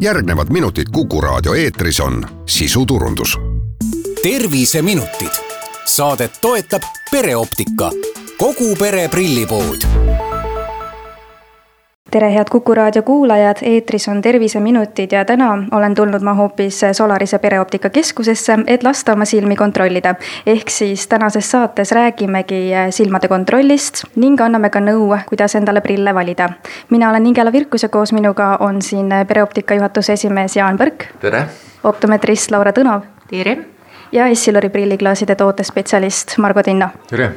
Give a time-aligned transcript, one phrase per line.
[0.00, 3.38] järgnevad minutid Kuku raadio eetris on sisuturundus.
[4.22, 5.32] terviseminutid,
[5.84, 7.90] saadet toetab pereoptika,
[8.38, 9.80] kogu pere prillipood
[12.10, 17.38] tere, head Kuku raadio kuulajad, eetris on Terviseminutid ja täna olen tulnud ma hoopis Solarise
[17.38, 20.14] Pereoptika Keskusesse, et lasta oma silmi kontrollida.
[20.46, 26.48] ehk siis tänases saates räägimegi silmade kontrollist ning anname ka nõu, kuidas endale prille valida.
[26.90, 31.04] mina olen Ingela Virkus ja koos minuga on siin Pereoptika juhatuse esimees Jaan Põrk.
[31.20, 31.46] tere!
[31.84, 33.02] optometrist Laura Tõnov.
[33.30, 33.58] tere!
[34.12, 36.88] ja Essilori prilliklaaside tootespetsialist Margo Tinno.
[37.10, 37.30] tere!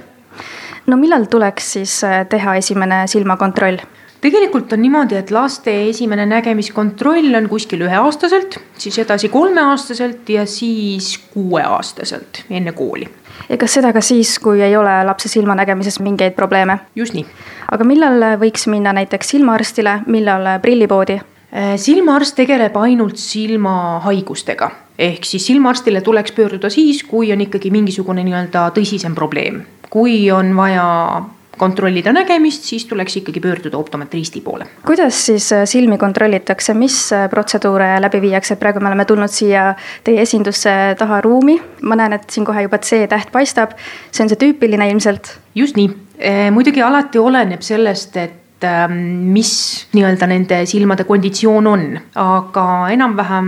[0.87, 3.77] no millal tuleks siis teha esimene silmakontroll?
[4.23, 11.17] Tegelikult on niimoodi, et laste esimene nägemiskontroll on kuskil üheaastaselt, siis edasi kolmeaastaselt ja siis
[11.33, 13.09] kuueaastaselt enne kooli.
[13.49, 16.79] ja kas seda ka siis, kui ei ole lapse silmanägemises mingeid probleeme?
[16.95, 17.25] just nii.
[17.71, 21.19] aga millal võiks minna näiteks silmaarstile, millal prillipoodi?
[21.53, 28.23] Äh, silmaarst tegeleb ainult silmahaigustega ehk siis silmaarstile tuleks pöörduda siis, kui on ikkagi mingisugune
[28.23, 29.63] nii-öelda tõsisem probleem.
[29.89, 31.23] kui on vaja
[31.57, 34.67] kontrollida nägemist, siis tuleks ikkagi pöörduda optometristi poole.
[34.85, 39.73] kuidas siis äh, silmi kontrollitakse, mis äh, protseduure läbi viiakse, praegu me oleme tulnud siia
[40.03, 43.77] teie esindusse taha ruumi, ma näen, et siin kohe juba C-täht paistab,
[44.11, 45.37] see on see tüüpiline ilmselt.
[45.55, 48.42] just nii, äh, muidugi alati oleneb sellest, et
[48.89, 49.53] mis
[49.93, 51.85] nii-öelda nende silmade konditsioon on.
[52.15, 53.47] aga enam-vähem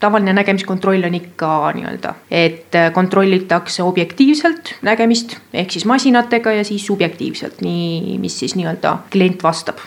[0.00, 6.86] tavaline nägemiskontroll on ikka nii-öelda, et äh, kontrollitakse objektiivselt nägemist ehk siis masinatega ja siis
[6.86, 9.82] subjektiivselt, nii, mis siis nii-öelda klient vastab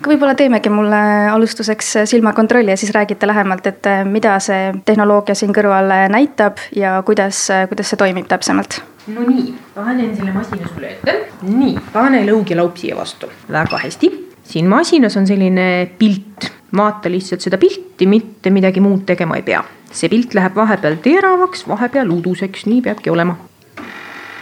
[0.00, 5.34] aga võib-olla teemegi mulle alustuseks silmakontrolli ja siis räägite lähemalt, et äh, mida see tehnoloogia
[5.38, 10.94] siin kõrval näitab ja kuidas, kuidas see toimib täpsemalt no nii, panen selle masina sulle
[10.94, 11.16] ette.
[11.42, 14.10] nii, pane lõug ja laup siia vastu, väga hästi.
[14.44, 19.64] siin masinas on selline pilt, vaata lihtsalt seda pilti, mitte midagi muud tegema ei pea.
[19.90, 23.36] see pilt läheb vahepeal teravaks, vahepeal uduseks, nii peabki olema.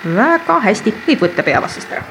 [0.04, 2.06] väga hästi, võib võtta peavastast ära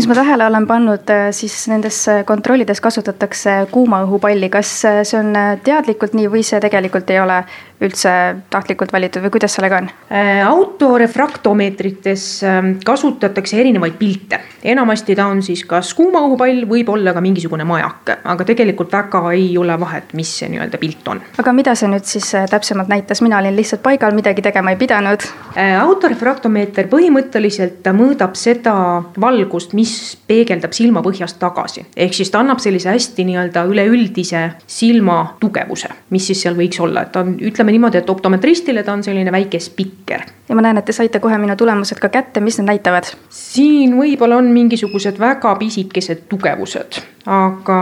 [0.00, 5.18] mis ma tähele olen pannud, äh, siis nendes kontrollides kasutatakse kuuma õhupalli, kas äh, see
[5.18, 7.42] on äh, teadlikult nii või see tegelikult ei ole
[7.80, 8.12] üldse
[8.52, 9.88] tahtlikult valitud või kuidas sellega on?
[10.12, 14.40] Äh, autorefraktomeetrites ähm, kasutatakse erinevaid pilte,
[14.72, 19.22] enamasti ta on siis kas kuuma õhupall, võib olla ka mingisugune majak, aga tegelikult väga
[19.32, 21.22] ei ole vahet, mis see nii-öelda pilt on.
[21.40, 24.80] aga mida see nüüd siis äh, täpsemalt näitas, mina olin lihtsalt paigal, midagi tegema ei
[24.80, 25.24] pidanud.
[25.56, 28.74] Äh, autorefraktomeeter põhimõtteliselt ta mõõdab seda
[29.20, 29.94] valgust, mis
[30.28, 36.28] peegeldab silma põhjast tagasi, ehk siis ta annab sellise hästi nii-öelda üleüldise silma tugevuse, mis
[36.28, 39.32] siis seal võiks olla, et ta on, ütleme ütleme niimoodi, et optometristile ta on selline
[39.32, 40.20] väike spikker.
[40.48, 43.06] ja ma näen, et te saite kohe minu tulemused ka kätte, mis need näitavad?
[43.30, 47.78] siin võib-olla on mingisugused väga pisikesed tugevused, aga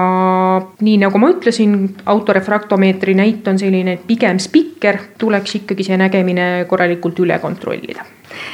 [0.80, 7.18] nii nagu ma ütlesin, autorefraktomeetri näit on selline pigem spikker, tuleks ikkagi see nägemine korralikult
[7.24, 8.04] üle kontrollida.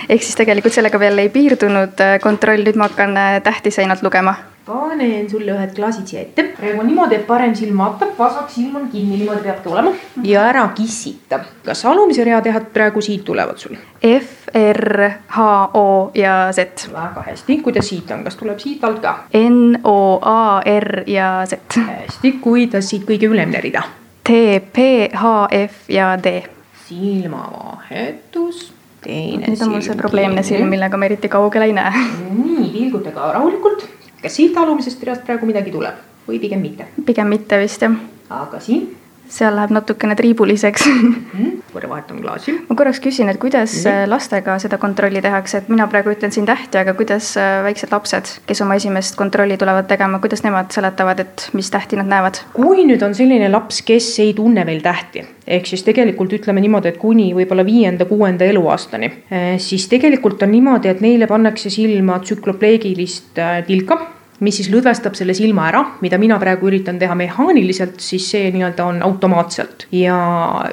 [0.09, 5.31] Ehk siis tegelikult sellega veel ei piirdunud kontroll, nüüd ma hakkan tähti seinalt lugema panen
[5.31, 6.43] sulle ühed klaasid siia ette.
[6.57, 9.91] praegu on niimoodi, et parem silm vaatab, vasak silm on kinni, niimoodi peabki olema.
[10.25, 11.41] ja ära kissita.
[11.65, 13.77] kas alumise rea tähed praegu siit tulevad sul?
[14.09, 16.89] F, R, H, O ja Z.
[16.93, 19.17] väga hästi, kuidas siit on, kas tuleb siit alt ka?
[19.39, 21.77] N, O, A, R ja Z.
[21.77, 23.83] hästi, kuidas siit kõige ülemine rida?
[24.25, 24.31] T,
[24.73, 25.35] P, H,
[25.67, 26.41] F ja D.
[26.87, 28.71] silmavahetus
[29.05, 32.07] teine nüüd on mul see probleemne silm, millega ma eriti kaugele ei näe.
[32.33, 33.85] nii, pilgutage rahulikult
[34.25, 36.89] kas siit alumisest reast praegu midagi tuleb või pigem mitte?
[37.07, 37.97] pigem mitte vist jah.
[38.43, 38.93] aga siin?
[39.35, 41.51] seal läheb natukene triibuliseks mm,.
[41.73, 42.55] korra vahetan klaasi.
[42.69, 44.11] ma korraks küsin, et kuidas mm -hmm.
[44.11, 48.33] lastega seda kontrolli tehakse, et mina praegu ütlen siin tähti, aga kuidas äh, väiksed lapsed,
[48.47, 52.41] kes oma esimest kontrolli tulevad tegema, kuidas nemad seletavad, et mis tähti nad näevad?
[52.53, 56.89] kui nüüd on selline laps, kes ei tunne veel tähti, ehk siis tegelikult ütleme niimoodi,
[56.89, 63.41] et kuni võib-olla viienda-kuuenda eluaastani, äh, siis tegelikult on niimoodi, et neile pannakse silma tsüklopleegilist
[63.67, 68.51] tilka mis siis lõdvestab selle silma ära, mida mina praegu üritan teha mehaaniliselt, siis see
[68.55, 69.87] nii-öelda on automaatselt.
[69.93, 70.17] ja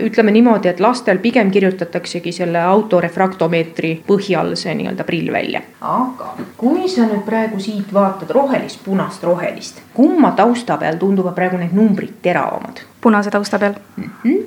[0.01, 5.61] ütleme niimoodi, et lastel pigem kirjutataksegi selle autorefraktomeetri põhjal see nii-öelda prill välja.
[5.81, 11.61] aga kui sa nüüd praegu siit vaatad rohelist, punast, rohelist, kumma tausta peal tunduvad praegu
[11.61, 12.90] need numbrid teravamad?
[13.01, 14.09] Punase tausta peal mm.
[14.23, 14.37] -hmm.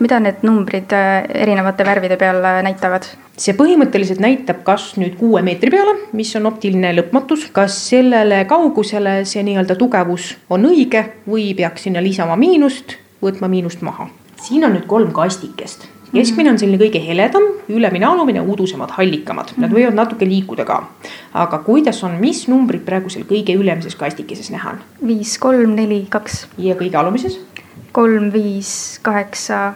[0.00, 3.02] mida need numbrid äh, erinevate värvide peal äh, näitavad?
[3.36, 9.24] see põhimõtteliselt näitab, kas nüüd kuue meetri peale, mis on optiline lõpmatus, kas sellele kaugusele
[9.24, 14.08] see nii-öelda tugevus on õige või peaks sinna lisama miinust, võtma miinust maha.
[14.42, 19.68] siin on nüüd kolm kastikest keskmine on selline kõige heledam, ülemine, alumine, udusemad, hallikamad, nad
[19.68, 19.76] mhm.
[19.78, 20.82] võivad natuke liikuda ka.
[21.34, 24.82] aga kuidas on, mis numbrid praegu seal kõige ülemises kastikeses näha on?
[25.06, 26.46] viis, kolm, neli, kaks.
[26.58, 27.40] ja kõige alumises?
[27.94, 29.74] Kolm, viis, kaheksa,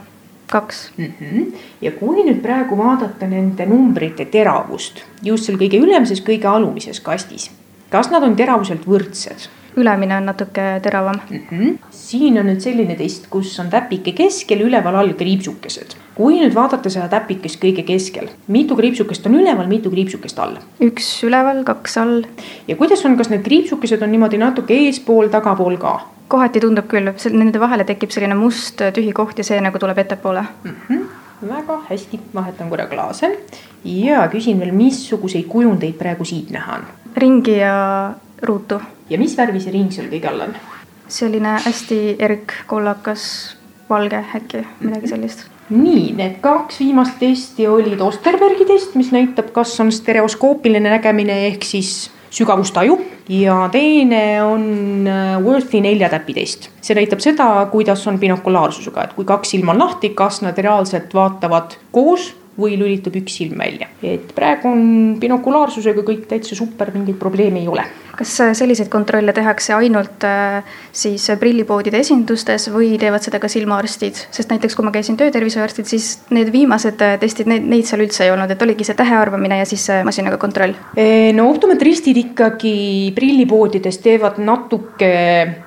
[0.50, 1.12] kaks mm.
[1.20, 1.52] -hmm.
[1.80, 7.50] ja kui nüüd praegu vaadata nende numbrite teravust just seal kõige ülemises, kõige alumises kastis,
[7.90, 9.48] kas nad on teravuselt võrdsed?
[9.80, 11.40] Ülemine on natuke teravam mm.
[11.50, 11.78] -hmm.
[11.90, 15.96] siin on nüüd selline test, kus on täpike keskel, üleval all kriipsukesed.
[16.14, 20.58] kui nüüd vaadata seda täpikest kõige keskel, mitu kriipsukest on üleval, mitu kriipsukest all?
[20.80, 22.22] üks üleval, kaks all.
[22.68, 26.00] ja kuidas on, kas need kriipsukesed on niimoodi natuke eespool, tagapool ka?
[26.28, 30.44] kohati tundub küll, nende vahele tekib selline must tühi koht ja see nagu tuleb ettepoole
[30.64, 30.76] mm.
[30.88, 31.08] -hmm
[31.48, 33.30] väga hästi, vahetan korra klaase
[33.84, 36.86] ja küsin veel, missuguseid kujundeid praegu siit näha on?
[37.16, 38.80] ringi ja ruutu.
[39.10, 40.56] ja mis värvi see ring seal kõige all on?
[41.08, 43.56] selline hästi erk, kollakas,
[43.90, 49.74] valge äkki, midagi sellist nii, need kaks viimast testi olid Osterbergi test, mis näitab, kas
[49.82, 52.98] on stereoskoopiline nägemine ehk siis sügavustaju
[53.28, 56.68] ja teine on äh, Worthi neljatäpi test.
[56.80, 61.14] see näitab seda, kuidas on binokulaarsusega, et kui kaks silma on lahti, kas nad reaalselt
[61.14, 63.88] vaatavad koos või lülitub üks silm välja.
[64.02, 67.84] et praegu on binokulaarsusega kõik täitsa super, mingeid probleeme ei ole.
[68.18, 74.18] Kas äh, selliseid kontrolle tehakse ainult äh, siis prillipoodide esindustes või teevad seda ka silmaarstid,
[74.34, 78.26] sest näiteks kui ma käisin töötervishoiuarstid, siis need viimased äh, testid, neid, neid seal üldse
[78.26, 80.74] ei olnud, et oligi see tähe arvamine ja siis masinaga kontroll.
[81.34, 85.12] no optometristid ikkagi prillipoodides teevad natuke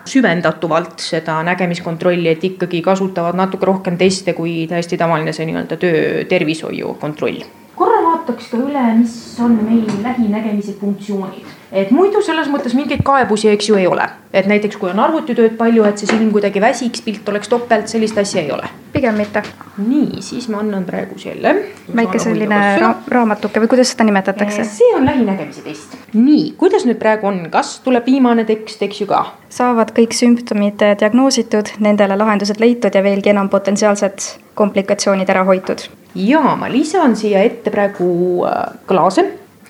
[0.07, 6.71] süvendatuvalt seda nägemiskontrolli, et ikkagi kasutavad natuke rohkem teste kui täiesti tavaline see nii-öelda töötervishoiu
[6.71, 7.43] tervishoiukontroll.
[7.75, 13.49] korra vaataks ka üle, mis on meil lähinägemise funktsioonid, et muidu selles mõttes mingeid kaebusi,
[13.49, 14.09] eks ju, ei ole.
[14.33, 18.17] et näiteks, kui on arvutitööd palju, et see silm kuidagi väsiks, pilt oleks topelt, sellist
[18.17, 18.69] asja ei ole.
[19.01, 19.41] Pigem mitte.
[19.81, 21.55] nii, siis ma annan praegu selle.
[21.95, 24.65] väike selline ra raamatuke või kuidas seda nimetatakse?
[24.69, 25.95] see on lähinägemise test.
[26.13, 29.23] nii, kuidas nüüd praegu on, kas tuleb viimane tekst, eks ju ka?
[29.49, 34.27] saavad kõik sümptomid diagnoositud, nendele lahendused leitud ja veelgi enam potentsiaalsed
[34.59, 39.25] komplikatsioonid ära hoitud ja ma lisan siia ette praegu äh, klaase.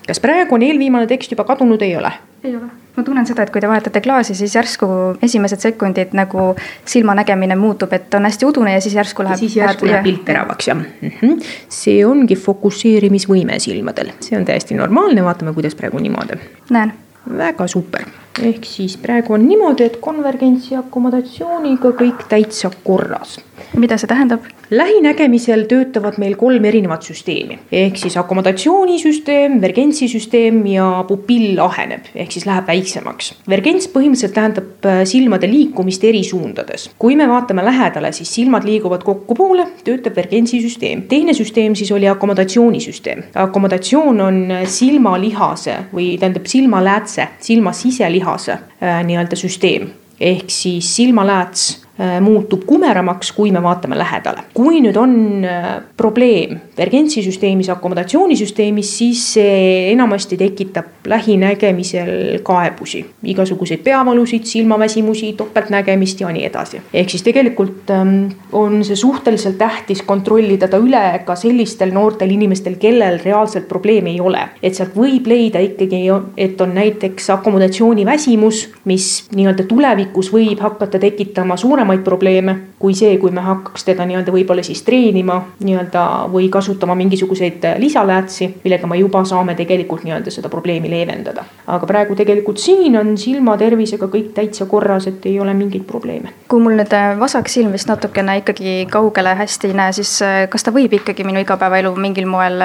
[0.06, 2.12] kas praegu on eelviimane tekst juba kadunud, ei ole?
[2.44, 2.68] ei ole.
[2.96, 4.86] Ma tunnen seda, et kui te vahetate klaasi, siis järsku
[5.22, 6.52] esimesed sekundid nagu
[6.84, 9.40] silmanägemine muutub, et on hästi udune ja siis järsku läheb.
[9.40, 11.12] siis järsku läheb pilt teravaks jah mm.
[11.20, 11.52] -hmm.
[11.68, 16.40] see ongi fokusseerimisvõime silmadel, see on täiesti normaalne, vaatame, kuidas praegu niimoodi.
[16.70, 16.92] näen.
[17.38, 18.04] väga super
[18.42, 23.40] ehk siis praegu on niimoodi, et konvergentsi akomodatsiooniga kõik täitsa korras.
[23.76, 24.40] mida see tähendab?
[24.72, 32.46] Lähinägemisel töötavad meil kolm erinevat süsteemi ehk siis akomodatsioonisüsteem, vergentsisüsteem ja pupill aheneb ehk siis
[32.48, 33.34] läheb väiksemaks.
[33.48, 36.88] vergents põhimõtteliselt tähendab äh, silmade liikumist eri suundades.
[36.98, 41.02] kui me vaatame lähedale, siis silmad liiguvad kokkupoole, töötab vergentsisüsteem.
[41.08, 43.22] teine süsteem siis oli akomodatsioonisüsteem.
[43.34, 49.90] akomodatsioon on silmalihase või tähendab silmaläätse, silma siseliha lihase äh, nii-öelda süsteem
[50.20, 54.42] ehk siis silmalääts Äh, muutub kumeramaks, kui me vaatame lähedale.
[54.54, 63.04] kui nüüd on äh, probleem vergentsisüsteemis, akomodatsioonisüsteemis, siis see enamasti tekitab lähinägemisel kaebusi.
[63.22, 66.80] igasuguseid peavalusid, silmaväsimusi, topeltnägemist ja nii edasi.
[66.94, 72.76] ehk siis tegelikult ähm, on see suhteliselt tähtis kontrollida ta üle ka sellistel noortel inimestel,
[72.80, 74.48] kellel reaalselt probleemi ei ole.
[74.62, 76.02] et sealt võib leida ikkagi,
[76.36, 83.16] et on näiteks akomodatsiooniväsimus, mis nii-öelda tulevikus võib hakata tekitama suuremat suuremaid probleeme kui see,
[83.18, 88.98] kui me hakkaks teda nii-öelda võib-olla siis treenima nii-öelda või kasutama mingisuguseid lisaläätsi, millega me
[88.98, 91.44] juba saame tegelikult nii-öelda seda probleemi leevendada.
[91.66, 96.32] aga praegu tegelikult siin on silmatervisega kõik täitsa korras, et ei ole mingeid probleeme.
[96.48, 100.64] kui mul nüüd vasak silm vist natukene ikkagi kaugele hästi ei näe, siis eh, kas
[100.64, 102.58] ta võib ikkagi minu igapäevaelu mingil moel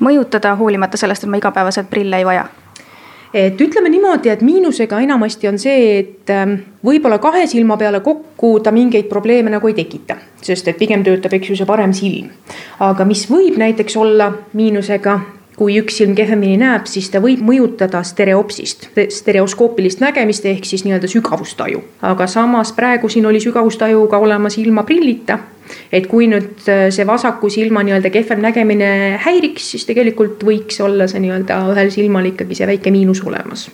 [0.00, 2.48] mõjutada, hoolimata sellest, et ma igapäevaselt prille ei vaja?
[3.34, 8.58] Et ütleme niimoodi, et miinusega enamasti on see, et ähm, võib-olla kahe silma peale kokku
[8.60, 12.32] ta mingeid probleeme nagu ei tekita, sest et pigem töötab, eks ju, see parem silm.
[12.80, 15.20] aga mis võib näiteks olla miinusega,
[15.56, 21.08] kui üks silm kehvemini näeb, siis ta võib mõjutada stereopsist, stereoskoopilist nägemist ehk siis nii-öelda
[21.08, 21.82] sügavustaju.
[22.02, 25.38] aga samas praegu siin oli sügavustajuga olemas ilma prillita
[25.92, 28.90] et kui nüüd äh, see vasaku silma nii-öelda kehvem nägemine
[29.24, 33.68] häiriks, siis tegelikult võiks olla see nii-öelda ühel silmal ikkagi see väike miinus olemas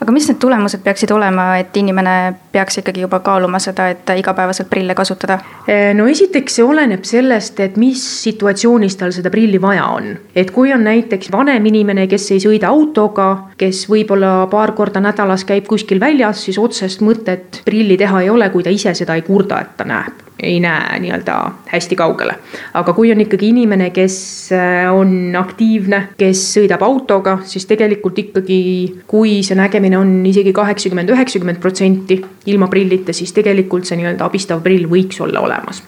[0.00, 2.14] aga mis need tulemused peaksid olema, et inimene
[2.52, 5.38] peaks ikkagi juba kaaluma seda, et igapäevaselt prille kasutada?
[5.68, 10.14] Äh, no esiteks see oleneb sellest, et mis situatsioonis tal seda prilli vaja on.
[10.34, 13.28] et kui on näiteks vanem inimene, kes ei sõida autoga,
[13.58, 18.50] kes võib-olla paar korda nädalas käib kuskil väljas, siis otsest mõtet prilli teha ei ole,
[18.54, 21.36] kui ta ise seda ei kurda, et ta näeb ei näe nii-öelda
[21.72, 22.34] hästi kaugele.
[22.74, 24.18] aga kui on ikkagi inimene, kes
[24.52, 28.60] äh, on aktiivne, kes sõidab autoga, siis tegelikult ikkagi,
[29.06, 34.62] kui see nägemine on isegi kaheksakümmend, üheksakümmend protsenti ilma prillita, siis tegelikult see nii-öelda abistav
[34.62, 35.82] prill võiks olla olemas.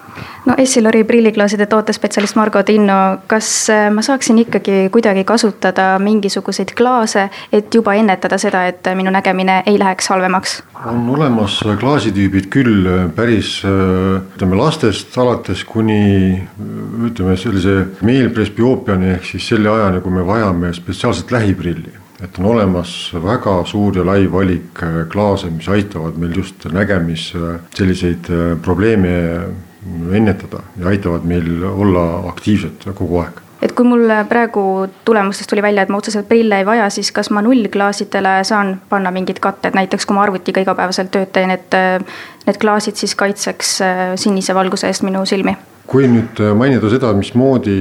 [0.46, 7.28] No Essilori prilliklaaside tootespetsialist Margo Tinno, kas äh, ma saaksin ikkagi kuidagi kasutada mingisuguseid klaase,
[7.52, 10.60] et juba ennetada seda, et minu nägemine ei läheks halvemaks?
[10.86, 16.40] on olemas klaasitüübid küll päris ütleme lastest alates kuni
[17.04, 21.92] ütleme sellise meelpresbioopiani ehk siis selle ajani, kui me vajame spetsiaalset lähiprilli.
[22.24, 24.80] et on olemas väga suur ja lai valik
[25.12, 27.32] klaase, mis aitavad meil just nägemis
[27.74, 28.28] selliseid
[28.62, 29.10] probleeme
[30.12, 33.40] ennetada ja aitavad meil olla aktiivsed kogu aeg.
[33.60, 34.62] Et kui mul praegu
[35.04, 39.12] tulemustest tuli välja, et ma otseselt prille ei vaja, siis kas ma nullklaasidele saan panna
[39.12, 41.76] mingid katted, näiteks kui ma arvutiga igapäevaselt tööd teen, et
[42.46, 45.56] need klaasid siis kaitseks äh, sinise valguse eest minu silmi?
[45.90, 47.72] kui nüüd mainida seda, mismoodi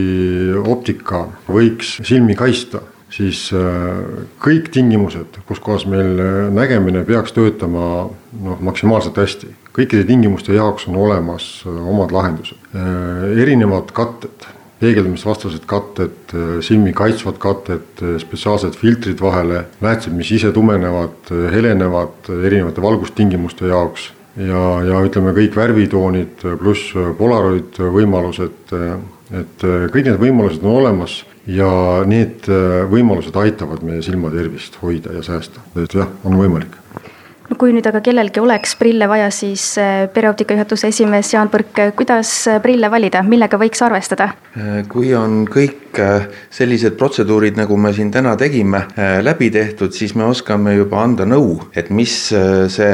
[0.66, 2.82] optika võiks silmi kaitsta,
[3.14, 4.00] siis äh,
[4.42, 6.18] kõik tingimused, kus kohas meil
[6.56, 12.58] nägemine peaks töötama noh, maksimaalselt hästi, kõikide tingimuste jaoks on olemas äh, omad lahendused.
[13.40, 16.34] erinevad katted peegeldamisvastased katted,
[16.64, 24.12] silmi kaitsvad katted, spetsiaalsed filtrid vahele, määtsed, mis ise tumenevad, helenevad erinevate valgustingimuste jaoks.
[24.40, 28.72] Ja, ja ütleme, kõik värvitoonid pluss Polaroid võimalused,
[29.36, 31.18] et kõik need võimalused on olemas
[31.50, 31.68] ja
[32.08, 32.48] need
[32.94, 36.78] võimalused aitavad meie silmatervist hoida ja säästa, et jah, on võimalik
[37.50, 41.82] no kui nüüd aga kellelgi oleks prille vaja, siis äh, pereoptika juhatuse esimees Jaan Põrk,
[41.98, 44.32] kuidas äh, prille valida, millega võiks arvestada?
[44.90, 45.98] Kui on kõik
[46.54, 48.84] sellised protseduurid, nagu me siin täna tegime,
[49.26, 52.94] läbi tehtud, siis me oskame juba anda nõu, et mis see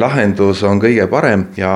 [0.00, 1.44] lahendus on kõige parem.
[1.56, 1.72] Ja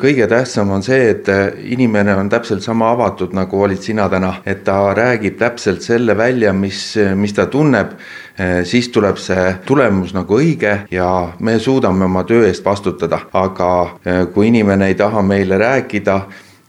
[0.00, 1.30] kõige tähtsam on see, et
[1.62, 6.52] inimene on täpselt sama avatud, nagu olid sina täna, et ta räägib täpselt selle välja,
[6.56, 6.82] mis,
[7.14, 8.25] mis ta tunneb Eh,
[8.64, 11.08] siis tuleb see tulemus nagu õige ja
[11.40, 13.70] me suudame oma töö eest vastutada, aga
[14.04, 16.16] eh, kui inimene ei taha meile rääkida,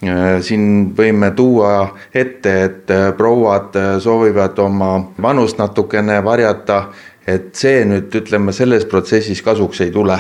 [0.02, 6.86] eh, siin võime tuua ette, et prouad soovivad oma vanust natukene varjata,
[7.28, 10.20] et see nüüd ütleme selles protsessis kasuks ei tule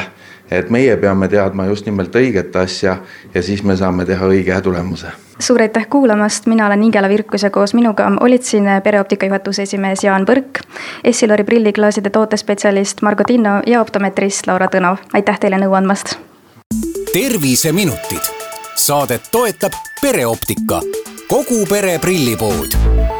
[0.51, 2.97] et meie peame teadma just nimelt õiget asja
[3.33, 5.07] ja siis me saame teha õige tulemuse.
[5.39, 8.11] suur aitäh kuulamast, mina olen Ingela Virkus ja koos minuga.
[8.19, 10.61] Olid siin pereoptika juhatuse esimees Jaan Põrk,
[11.03, 16.17] Essilori prilliklaaside tootespetsialist Margo Tinno ja optometrist Laura Tõnov, aitäh teile nõu andmast.
[17.13, 18.33] terviseminutid,
[18.75, 20.81] saadet toetab pereoptika,
[21.27, 23.16] kogu pere prillipood